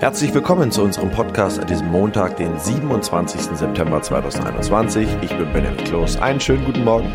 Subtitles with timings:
[0.00, 3.56] Herzlich willkommen zu unserem Podcast an diesem Montag, den 27.
[3.56, 5.08] September 2021.
[5.22, 6.18] Ich bin Benjamin Kloß.
[6.18, 7.10] Einen schönen guten Morgen.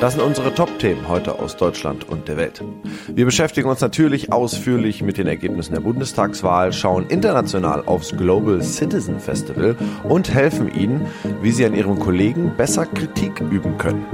[0.00, 2.62] Das sind unsere Top-Themen heute aus Deutschland und der Welt.
[3.08, 9.18] Wir beschäftigen uns natürlich ausführlich mit den Ergebnissen der Bundestagswahl, schauen international aufs Global Citizen
[9.18, 9.74] Festival
[10.04, 11.06] und helfen Ihnen,
[11.42, 14.06] wie Sie an Ihrem Kollegen besser Kritik üben können.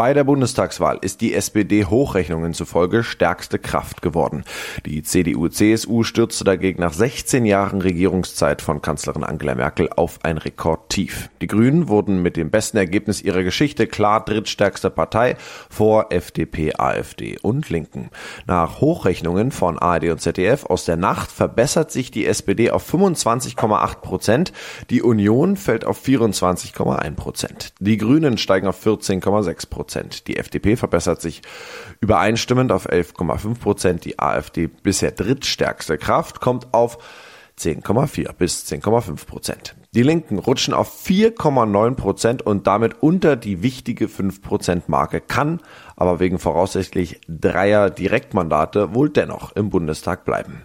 [0.00, 4.44] Bei der Bundestagswahl ist die SPD Hochrechnungen zufolge stärkste Kraft geworden.
[4.86, 11.28] Die CDU-CSU stürzte dagegen nach 16 Jahren Regierungszeit von Kanzlerin Angela Merkel auf ein Rekordtief.
[11.42, 15.36] Die Grünen wurden mit dem besten Ergebnis ihrer Geschichte klar drittstärkste Partei
[15.68, 18.08] vor FDP, AfD und Linken.
[18.46, 23.96] Nach Hochrechnungen von ARD und ZDF aus der Nacht verbessert sich die SPD auf 25,8
[23.96, 24.54] Prozent,
[24.88, 27.74] die Union fällt auf 24,1 Prozent.
[27.80, 29.89] Die Grünen steigen auf 14,6 Prozent.
[29.90, 30.28] Prozent.
[30.28, 31.42] Die FDP verbessert sich
[32.00, 34.04] übereinstimmend auf 11,5 Prozent.
[34.04, 36.98] Die AfD, bisher drittstärkste Kraft, kommt auf
[37.58, 39.74] 10,4 bis 10,5 Prozent.
[39.92, 45.60] Die Linken rutschen auf 4,9 Prozent und damit unter die wichtige 5 Prozent Marke, kann
[45.96, 50.62] aber wegen voraussichtlich dreier Direktmandate wohl dennoch im Bundestag bleiben.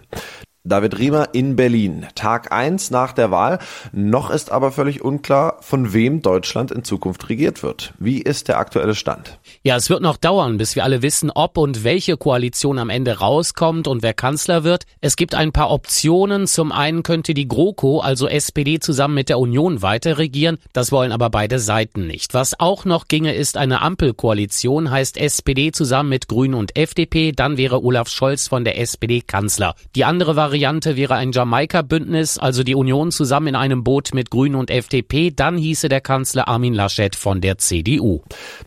[0.66, 2.06] David Riemer in Berlin.
[2.16, 3.60] Tag eins nach der Wahl.
[3.92, 7.94] Noch ist aber völlig unklar, von wem Deutschland in Zukunft regiert wird.
[8.00, 9.38] Wie ist der aktuelle Stand?
[9.62, 13.18] Ja, es wird noch dauern, bis wir alle wissen, ob und welche Koalition am Ende
[13.18, 14.86] rauskommt und wer Kanzler wird.
[15.00, 16.48] Es gibt ein paar Optionen.
[16.48, 20.58] Zum einen könnte die GroKo, also SPD, zusammen mit der Union weiter regieren.
[20.72, 22.34] Das wollen aber beide Seiten nicht.
[22.34, 27.30] Was auch noch ginge, ist eine Ampelkoalition, heißt SPD zusammen mit Grünen und FDP.
[27.30, 29.76] Dann wäre Olaf Scholz von der SPD Kanzler.
[29.94, 34.30] Die andere Variante Variante wäre ein Jamaika-Bündnis, also die Union zusammen in einem Boot mit
[34.30, 35.30] Grünen und FDP.
[35.30, 38.22] Dann hieße der Kanzler Armin Laschet von der CDU.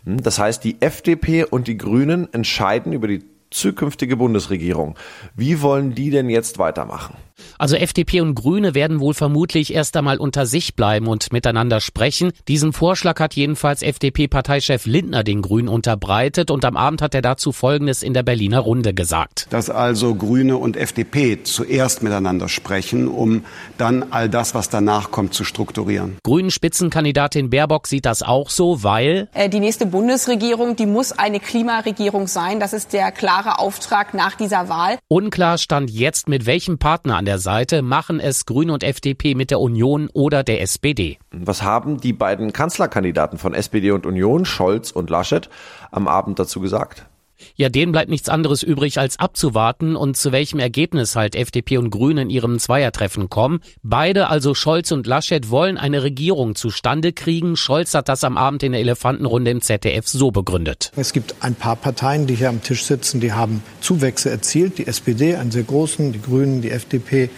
[0.06, 5.00] Hm, das heißt, die FDP und die Grünen entscheiden über die zukünftige Bundesregierung.
[5.36, 7.16] Wie wollen die denn jetzt weitermachen?
[7.60, 12.32] Also FDP und Grüne werden wohl vermutlich erst einmal unter sich bleiben und miteinander sprechen.
[12.48, 17.52] Diesen Vorschlag hat jedenfalls FDP-Parteichef Lindner den Grünen unterbreitet und am Abend hat er dazu
[17.52, 19.48] Folgendes in der Berliner Runde gesagt.
[19.50, 23.44] Dass also Grüne und FDP zuerst miteinander sprechen, um
[23.78, 26.16] dann all das, was danach kommt, zu strukturieren.
[26.24, 31.42] Grünen Spitzenkandidatin Baerbock sieht das auch so, weil äh, die nächste Bundesregierung, die muss eine
[31.42, 32.62] Klimaregierung sein.
[32.62, 34.98] Das ist der klare Auftrag nach dieser Wahl.
[35.10, 39.34] Unklar stand jetzt, mit welchem Partner an der Seite Seite machen es Grüne und FDP
[39.34, 41.18] mit der Union oder der SPD.
[41.32, 45.50] Was haben die beiden Kanzlerkandidaten von SPD und Union, Scholz und Laschet,
[45.90, 47.08] am Abend dazu gesagt?
[47.56, 51.90] Ja, denen bleibt nichts anderes übrig, als abzuwarten und zu welchem Ergebnis halt FDP und
[51.90, 53.60] Grüne in ihrem Zweiertreffen kommen.
[53.84, 57.56] Beide, also Scholz und Laschet, wollen eine Regierung zustande kriegen.
[57.56, 60.92] Scholz hat das am Abend in der Elefantenrunde im ZDF so begründet.
[60.96, 64.78] Es gibt ein paar Parteien, die hier am Tisch sitzen, die haben Zuwächse erzielt.
[64.78, 67.30] Die SPD, einen sehr großen, die Grünen, die FDP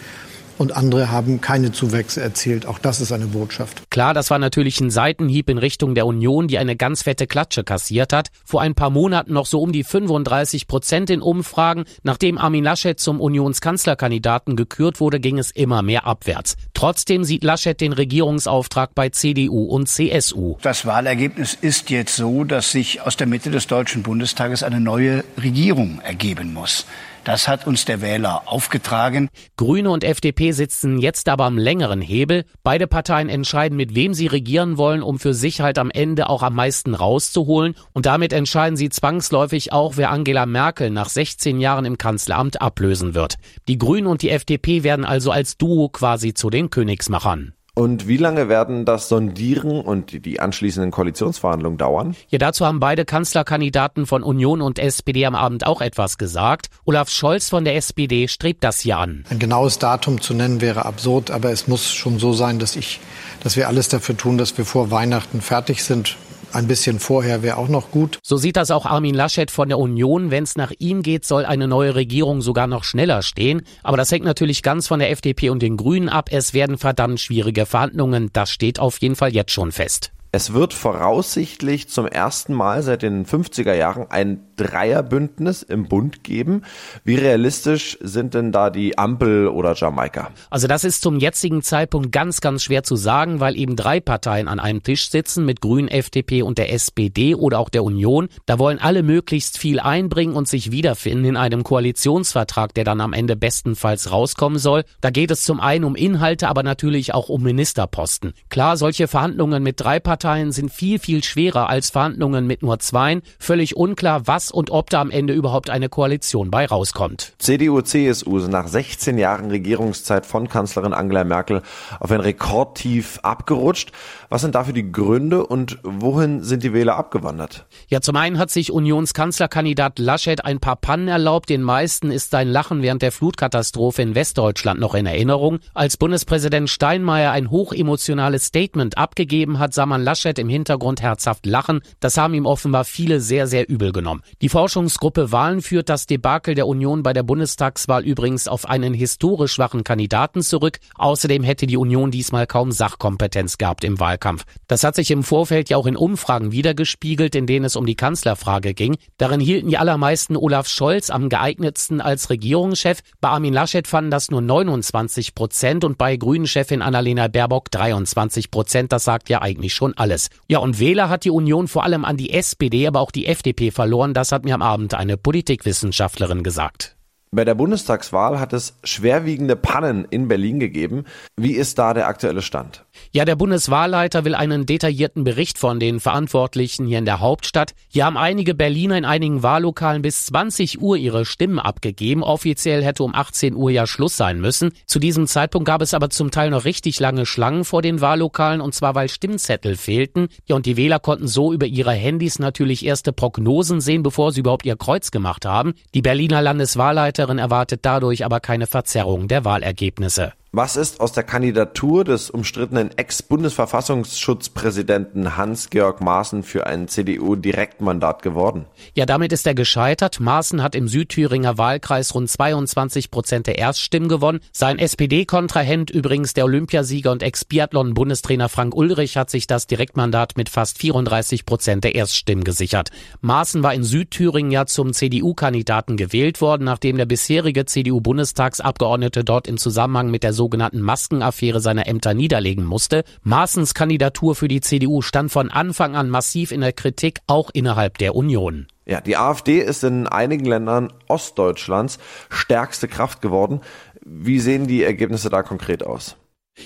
[0.61, 2.67] und andere haben keine Zuwächse erzielt.
[2.67, 3.81] Auch das ist eine Botschaft.
[3.89, 7.63] Klar, das war natürlich ein Seitenhieb in Richtung der Union, die eine ganz fette Klatsche
[7.63, 8.29] kassiert hat.
[8.45, 11.85] Vor ein paar Monaten noch so um die 35 Prozent in Umfragen.
[12.03, 16.55] Nachdem Armin Laschet zum Unionskanzlerkandidaten gekürt wurde, ging es immer mehr abwärts.
[16.75, 20.57] Trotzdem sieht Laschet den Regierungsauftrag bei CDU und CSU.
[20.61, 25.23] Das Wahlergebnis ist jetzt so, dass sich aus der Mitte des Deutschen Bundestages eine neue
[25.41, 26.85] Regierung ergeben muss.
[27.23, 29.29] Das hat uns der Wähler aufgetragen.
[29.55, 32.45] Grüne und FDP sitzen jetzt aber am längeren Hebel.
[32.63, 36.41] Beide Parteien entscheiden, mit wem sie regieren wollen, um für sich halt am Ende auch
[36.41, 37.75] am meisten rauszuholen.
[37.93, 43.13] Und damit entscheiden sie zwangsläufig auch, wer Angela Merkel nach 16 Jahren im Kanzleramt ablösen
[43.13, 43.35] wird.
[43.67, 47.53] Die Grünen und die FDP werden also als Duo quasi zu den Königsmachern.
[47.73, 52.17] Und wie lange werden das Sondieren und die anschließenden Koalitionsverhandlungen dauern?
[52.27, 56.67] Ja, dazu haben beide Kanzlerkandidaten von Union und SPD am Abend auch etwas gesagt.
[56.83, 59.23] Olaf Scholz von der SPD strebt das hier an.
[59.29, 62.99] Ein genaues Datum zu nennen wäre absurd, aber es muss schon so sein, dass ich,
[63.41, 66.17] dass wir alles dafür tun, dass wir vor Weihnachten fertig sind
[66.53, 68.19] ein bisschen vorher wäre auch noch gut.
[68.23, 70.31] So sieht das auch Armin Laschet von der Union.
[70.31, 73.63] Wenn es nach ihm geht, soll eine neue Regierung sogar noch schneller stehen.
[73.83, 76.29] Aber das hängt natürlich ganz von der FDP und den Grünen ab.
[76.31, 78.29] Es werden verdammt schwierige Verhandlungen.
[78.33, 80.11] Das steht auf jeden Fall jetzt schon fest.
[80.33, 86.63] Es wird voraussichtlich zum ersten Mal seit den 50er Jahren ein Dreierbündnis im Bund geben.
[87.03, 90.31] Wie realistisch sind denn da die Ampel oder Jamaika?
[90.49, 94.47] Also das ist zum jetzigen Zeitpunkt ganz, ganz schwer zu sagen, weil eben drei Parteien
[94.47, 98.27] an einem Tisch sitzen mit Grünen, FDP und der SPD oder auch der Union.
[98.45, 103.13] Da wollen alle möglichst viel einbringen und sich wiederfinden in einem Koalitionsvertrag, der dann am
[103.13, 104.83] Ende bestenfalls rauskommen soll.
[105.01, 108.33] Da geht es zum einen um Inhalte, aber natürlich auch um Ministerposten.
[108.49, 113.21] Klar, solche Verhandlungen mit drei Parteien sind viel, viel schwerer als Verhandlungen mit nur zweien.
[113.39, 117.33] Völlig unklar, was was und ob da am Ende überhaupt eine Koalition bei rauskommt.
[117.39, 121.61] CDU, CSU sind nach 16 Jahren Regierungszeit von Kanzlerin Angela Merkel
[121.99, 123.91] auf ein Rekordtief abgerutscht.
[124.29, 127.65] Was sind dafür die Gründe und wohin sind die Wähler abgewandert?
[127.87, 131.49] Ja, zum einen hat sich Unionskanzlerkandidat Laschet ein paar Pannen erlaubt.
[131.49, 135.59] Den meisten ist sein Lachen während der Flutkatastrophe in Westdeutschland noch in Erinnerung.
[135.73, 141.81] Als Bundespräsident Steinmeier ein hochemotionales Statement abgegeben hat, sah man Laschet im Hintergrund herzhaft lachen.
[141.99, 144.21] Das haben ihm offenbar viele sehr, sehr übel genommen.
[144.41, 149.53] Die Forschungsgruppe Wahlen führt das Debakel der Union bei der Bundestagswahl übrigens auf einen historisch
[149.53, 150.79] schwachen Kandidaten zurück.
[150.95, 154.45] Außerdem hätte die Union diesmal kaum Sachkompetenz gehabt im Wahlkampf.
[154.67, 157.93] Das hat sich im Vorfeld ja auch in Umfragen wiedergespiegelt, in denen es um die
[157.93, 158.97] Kanzlerfrage ging.
[159.19, 163.01] Darin hielten die allermeisten Olaf Scholz am geeignetsten als Regierungschef.
[163.19, 168.91] Bei Armin Laschet fanden das nur 29 Prozent und bei Grünen-Chefin Annalena Baerbock 23 Prozent.
[168.91, 170.31] Das sagt ja eigentlich schon alles.
[170.47, 173.69] Ja, und Wähler hat die Union vor allem an die SPD, aber auch die FDP
[173.69, 174.15] verloren.
[174.21, 176.95] Das hat mir am Abend eine Politikwissenschaftlerin gesagt.
[177.33, 181.05] Bei der Bundestagswahl hat es schwerwiegende Pannen in Berlin gegeben.
[181.37, 182.83] Wie ist da der aktuelle Stand?
[183.13, 187.71] Ja, der Bundeswahlleiter will einen detaillierten Bericht von den Verantwortlichen hier in der Hauptstadt.
[187.87, 192.21] Hier haben einige Berliner in einigen Wahllokalen bis 20 Uhr ihre Stimmen abgegeben.
[192.21, 194.73] Offiziell hätte um 18 Uhr ja Schluss sein müssen.
[194.85, 198.59] Zu diesem Zeitpunkt gab es aber zum Teil noch richtig lange Schlangen vor den Wahllokalen
[198.59, 200.27] und zwar weil Stimmzettel fehlten.
[200.47, 204.41] Ja, und die Wähler konnten so über ihre Handys natürlich erste Prognosen sehen, bevor sie
[204.41, 205.75] überhaupt ihr Kreuz gemacht haben.
[205.93, 210.33] Die Berliner Landeswahlleiter Ministerin erwartet dadurch aber keine Verzerrung der Wahlergebnisse.
[210.53, 218.65] Was ist aus der Kandidatur des umstrittenen Ex-Bundesverfassungsschutzpräsidenten Hans-Georg Maaßen für ein CDU-Direktmandat geworden?
[218.93, 220.19] Ja, damit ist er gescheitert.
[220.19, 224.41] Maaßen hat im Südthüringer Wahlkreis rund 22 Prozent der Erststimmen gewonnen.
[224.51, 230.77] Sein SPD-Kontrahent, übrigens der Olympiasieger und Ex-Biathlon-Bundestrainer Frank Ulrich, hat sich das Direktmandat mit fast
[230.79, 232.89] 34 Prozent der Erststimmen gesichert.
[233.21, 239.57] Maaßen war in Südthüringen ja zum CDU-Kandidaten gewählt worden, nachdem der bisherige CDU-Bundestagsabgeordnete dort im
[239.57, 243.03] Zusammenhang mit der sogenannten Maskenaffäre seiner Ämter niederlegen musste.
[243.21, 247.99] Maaßens Kandidatur für die CDU stand von Anfang an massiv in der Kritik, auch innerhalb
[247.99, 248.65] der Union.
[248.87, 251.99] Ja, die AfD ist in einigen Ländern Ostdeutschlands
[252.31, 253.61] stärkste Kraft geworden.
[254.03, 256.15] Wie sehen die Ergebnisse da konkret aus?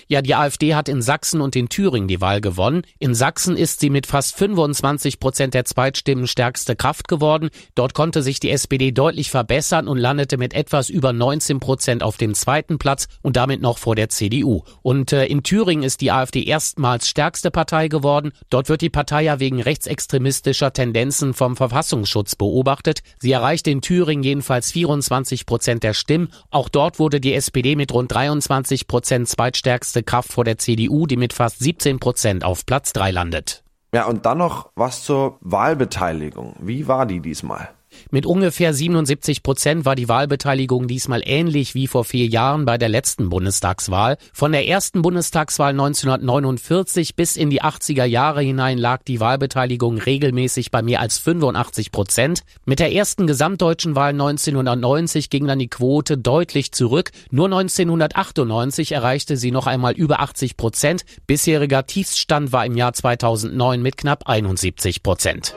[0.07, 2.81] Ja, die AfD hat in Sachsen und in Thüringen die Wahl gewonnen.
[2.99, 7.49] In Sachsen ist sie mit fast 25 Prozent der Zweitstimmen stärkste Kraft geworden.
[7.75, 12.17] Dort konnte sich die SPD deutlich verbessern und landete mit etwas über 19 Prozent auf
[12.17, 14.63] dem zweiten Platz und damit noch vor der CDU.
[14.81, 18.31] Und äh, in Thüringen ist die AfD erstmals stärkste Partei geworden.
[18.49, 23.01] Dort wird die Partei ja wegen rechtsextremistischer Tendenzen vom Verfassungsschutz beobachtet.
[23.19, 26.29] Sie erreichte in Thüringen jedenfalls 24 Prozent der Stimmen.
[26.49, 31.05] Auch dort wurde die SPD mit rund 23 Prozent zweitstärkste stärkste Kraft vor der CDU,
[31.05, 33.61] die mit fast 17 Prozent auf Platz 3 landet.
[33.93, 36.55] Ja, und dann noch was zur Wahlbeteiligung.
[36.61, 37.69] Wie war die diesmal?
[38.11, 42.89] Mit ungefähr 77 Prozent war die Wahlbeteiligung diesmal ähnlich wie vor vier Jahren bei der
[42.89, 44.17] letzten Bundestagswahl.
[44.33, 50.71] Von der ersten Bundestagswahl 1949 bis in die 80er Jahre hinein lag die Wahlbeteiligung regelmäßig
[50.71, 52.43] bei mehr als 85 Prozent.
[52.65, 57.11] Mit der ersten gesamtdeutschen Wahl 1990 ging dann die Quote deutlich zurück.
[57.31, 61.05] Nur 1998 erreichte sie noch einmal über 80 Prozent.
[61.27, 65.55] Bisheriger Tiefstand war im Jahr 2009 mit knapp 71 Prozent.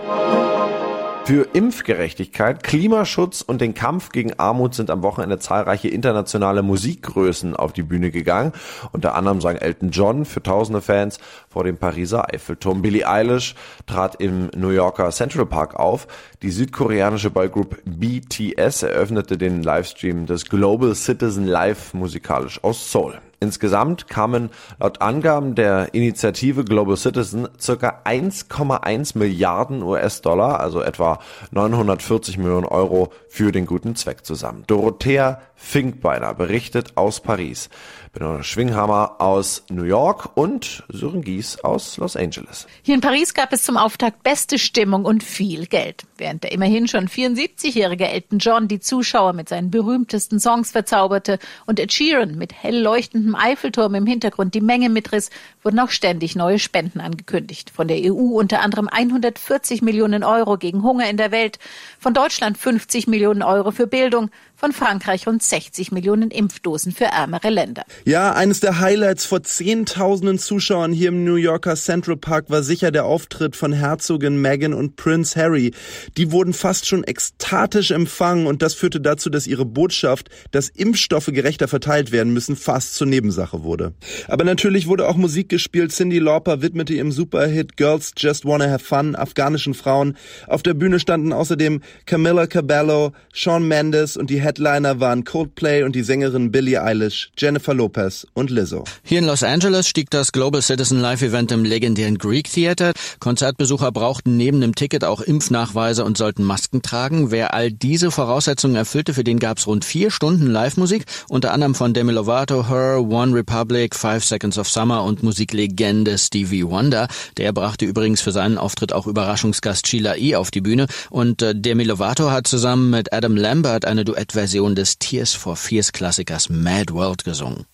[1.28, 7.74] Für Impfgerechtigkeit, Klimaschutz und den Kampf gegen Armut sind am Wochenende zahlreiche internationale Musikgrößen auf
[7.74, 8.52] die Bühne gegangen.
[8.92, 11.18] Unter anderem sang Elton John für tausende Fans
[11.50, 12.80] vor dem Pariser Eiffelturm.
[12.80, 16.06] Billie Eilish trat im New Yorker Central Park auf.
[16.40, 23.20] Die südkoreanische Boygroup BTS eröffnete den Livestream des Global Citizen Live musikalisch aus Seoul.
[23.40, 31.20] Insgesamt kamen laut Angaben der Initiative Global Citizen circa 1,1 Milliarden US-Dollar, also etwa
[31.52, 34.64] 940 Millionen Euro für den guten Zweck zusammen.
[34.66, 37.68] Dorothea Finkbeiner berichtet aus Paris.
[38.12, 42.66] Benona Schwinghammer aus New York und Sören Gies aus Los Angeles.
[42.82, 46.04] Hier in Paris gab es zum Auftakt beste Stimmung und viel Geld.
[46.16, 51.78] Während der immerhin schon 74-jährige Elton John die Zuschauer mit seinen berühmtesten Songs verzauberte und
[51.78, 52.80] Ed Sheeran mit hell
[53.28, 55.30] leuchtendem Eiffelturm im Hintergrund die Menge mitriss,
[55.62, 57.70] wurden auch ständig neue Spenden angekündigt.
[57.70, 61.58] Von der EU unter anderem 140 Millionen Euro gegen Hunger in der Welt,
[61.98, 67.50] von Deutschland 50 Millionen Euro für Bildung, von Frankreich rund 60 Millionen Impfdosen für ärmere
[67.50, 67.82] Länder.
[68.04, 72.90] Ja, eines der Highlights vor Zehntausenden Zuschauern hier im New Yorker Central Park war sicher
[72.90, 75.72] der Auftritt von Herzogin Meghan und Prince Harry.
[76.16, 81.26] Die wurden fast schon ekstatisch empfangen und das führte dazu, dass ihre Botschaft, dass Impfstoffe
[81.26, 83.94] gerechter verteilt werden müssen, fast zunächst Nebensache wurde.
[84.28, 85.90] Aber natürlich wurde auch Musik gespielt.
[85.92, 90.16] Cindy Lauper widmete ihrem Superhit Girls Just Wanna Have Fun afghanischen Frauen.
[90.46, 95.94] Auf der Bühne standen außerdem Camilla Cabello, Shawn Mendes und die Headliner waren Coldplay und
[95.94, 98.84] die Sängerin Billie Eilish, Jennifer Lopez und Lizzo.
[99.02, 102.92] Hier in Los Angeles stieg das Global Citizen Live Event im legendären Greek Theater.
[103.18, 107.30] Konzertbesucher brauchten neben dem Ticket auch Impfnachweise und sollten Masken tragen.
[107.30, 111.74] Wer all diese Voraussetzungen erfüllte, für den gab es rund vier Stunden Live-Musik, unter anderem
[111.74, 117.08] von Demi Lovato, Her, One Republic, Five Seconds of Summer und Musiklegende Stevie Wonder.
[117.36, 120.36] Der brachte übrigens für seinen Auftritt auch Überraschungsgast Sheila E.
[120.36, 124.06] auf die Bühne und äh, Demi Lovato hat zusammen mit Adam Lambert eine
[124.38, 127.66] Duettversion des Tears for Fears Klassikers Mad World gesungen.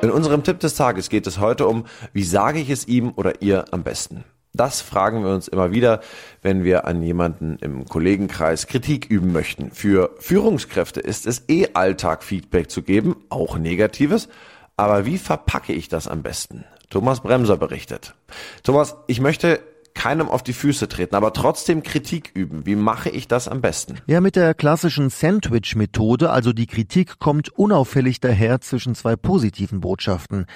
[0.00, 3.42] In unserem Tipp des Tages geht es heute um, wie sage ich es ihm oder
[3.42, 4.24] ihr am besten.
[4.54, 6.00] Das fragen wir uns immer wieder,
[6.40, 9.70] wenn wir an jemanden im Kollegenkreis Kritik üben möchten.
[9.70, 14.30] Für Führungskräfte ist es eh Alltag Feedback zu geben, auch negatives.
[14.78, 16.64] Aber wie verpacke ich das am besten?
[16.88, 18.14] Thomas Bremser berichtet.
[18.62, 19.60] Thomas, ich möchte
[20.02, 22.66] keinem auf die Füße treten, aber trotzdem Kritik üben.
[22.66, 23.98] Wie mache ich das am besten?
[24.08, 30.46] Ja, mit der klassischen Sandwich-Methode, also die Kritik kommt unauffällig daher zwischen zwei positiven Botschaften.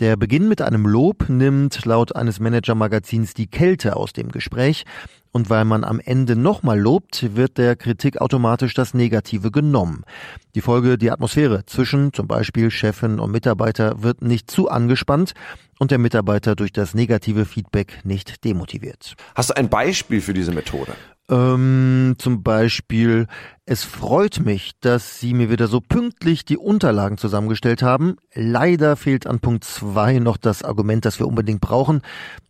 [0.00, 4.84] Der Beginn mit einem Lob nimmt laut eines Manager-Magazins die Kälte aus dem Gespräch.
[5.36, 10.04] Und weil man am Ende nochmal lobt, wird der Kritik automatisch das Negative genommen.
[10.54, 15.34] Die Folge, die Atmosphäre zwischen zum Beispiel Chefin und Mitarbeiter wird nicht zu angespannt
[15.78, 19.14] und der Mitarbeiter durch das negative Feedback nicht demotiviert.
[19.34, 20.92] Hast du ein Beispiel für diese Methode?
[21.28, 23.26] Ähm, zum Beispiel,
[23.66, 28.16] es freut mich, dass Sie mir wieder so pünktlich die Unterlagen zusammengestellt haben.
[28.32, 32.00] Leider fehlt an Punkt zwei noch das Argument, das wir unbedingt brauchen.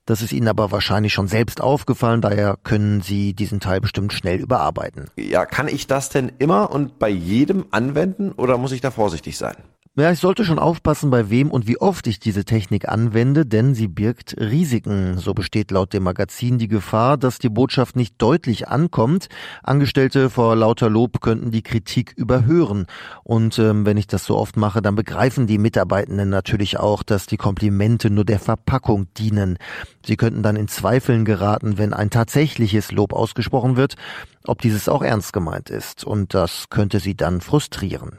[0.06, 4.38] Das ist Ihnen aber wahrscheinlich schon selbst aufgefallen, daher können Sie diesen Teil bestimmt schnell
[4.38, 5.10] überarbeiten.
[5.16, 9.36] Ja, kann ich das denn immer und bei jedem anwenden oder muss ich da vorsichtig
[9.36, 9.56] sein?
[9.98, 13.74] Ja, ich sollte schon aufpassen, bei wem und wie oft ich diese Technik anwende, denn
[13.74, 15.16] sie birgt Risiken.
[15.16, 19.30] So besteht laut dem Magazin die Gefahr, dass die Botschaft nicht deutlich ankommt.
[19.62, 22.84] Angestellte vor lauter Lob könnten die Kritik überhören.
[23.24, 27.24] Und ähm, wenn ich das so oft mache, dann begreifen die Mitarbeitenden natürlich auch, dass
[27.24, 29.56] die Komplimente nur der Verpackung dienen.
[30.04, 33.96] Sie könnten dann in Zweifeln geraten, wenn ein tatsächliches Lob ausgesprochen wird,
[34.44, 36.04] ob dieses auch ernst gemeint ist.
[36.04, 38.18] Und das könnte sie dann frustrieren.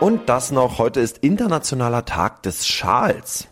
[0.00, 3.48] Und das noch, heute ist internationaler Tag des Schals.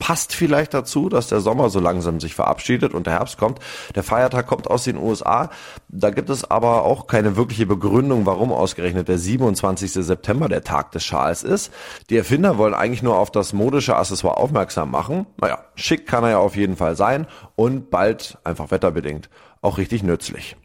[0.00, 3.60] Passt vielleicht dazu, dass der Sommer so langsam sich verabschiedet und der Herbst kommt.
[3.94, 5.50] Der Feiertag kommt aus den USA.
[5.88, 9.92] Da gibt es aber auch keine wirkliche Begründung, warum ausgerechnet der 27.
[9.92, 11.72] September der Tag des Schals ist.
[12.10, 15.26] Die Erfinder wollen eigentlich nur auf das modische Accessoire aufmerksam machen.
[15.40, 19.30] Naja, schick kann er ja auf jeden Fall sein und bald, einfach wetterbedingt,
[19.60, 20.56] auch richtig nützlich.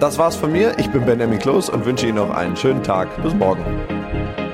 [0.00, 0.78] Das war's von mir.
[0.78, 3.22] Ich bin Benjamin Kloß und wünsche Ihnen noch einen schönen Tag.
[3.22, 4.45] Bis morgen.